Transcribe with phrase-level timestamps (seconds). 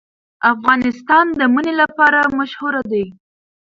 [0.53, 3.03] افغانستان د منی لپاره مشهور دی.